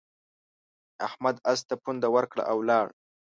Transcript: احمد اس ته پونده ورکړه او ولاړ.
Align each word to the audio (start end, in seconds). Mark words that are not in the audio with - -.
احمد 1.07 1.35
اس 1.51 1.59
ته 1.67 1.75
پونده 1.83 2.07
ورکړه 2.15 2.43
او 2.51 2.57
ولاړ. 2.61 2.87